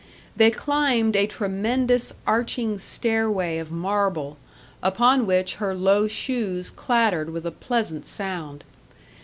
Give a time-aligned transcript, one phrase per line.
[0.35, 4.37] They climbed a tremendous arching stairway of marble,
[4.81, 8.63] upon which her low shoes clattered with a pleasant sound.